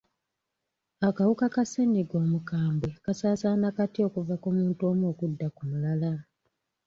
[1.07, 6.11] Akawuka ka ssenyiga omukambwe kasaasaana katya okuva ku muntu omu okudda ku mulala?